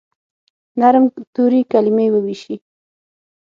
[0.79, 2.55] نرم توري، کلیمې وویشي